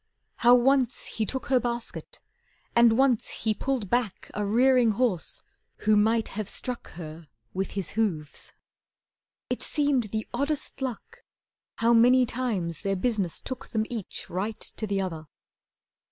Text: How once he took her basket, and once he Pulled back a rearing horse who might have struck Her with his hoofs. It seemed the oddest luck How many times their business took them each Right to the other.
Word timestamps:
How 0.37 0.55
once 0.55 1.05
he 1.05 1.27
took 1.27 1.45
her 1.45 1.59
basket, 1.59 2.19
and 2.75 2.97
once 2.97 3.29
he 3.43 3.53
Pulled 3.53 3.87
back 3.91 4.31
a 4.33 4.43
rearing 4.43 4.93
horse 4.93 5.43
who 5.81 5.95
might 5.95 6.29
have 6.29 6.49
struck 6.49 6.93
Her 6.93 7.27
with 7.53 7.73
his 7.77 7.91
hoofs. 7.91 8.51
It 9.51 9.61
seemed 9.61 10.05
the 10.05 10.25
oddest 10.33 10.81
luck 10.81 11.21
How 11.75 11.93
many 11.93 12.25
times 12.25 12.81
their 12.81 12.95
business 12.95 13.39
took 13.39 13.67
them 13.67 13.85
each 13.91 14.27
Right 14.27 14.59
to 14.59 14.87
the 14.87 14.99
other. 14.99 15.27